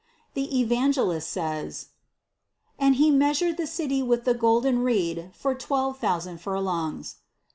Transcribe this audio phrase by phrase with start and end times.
[0.33, 0.33] 279.
[0.33, 1.87] The Evangelist says:
[2.79, 7.17] "And he measured the city with the golden reed for twelve thousand furlongs."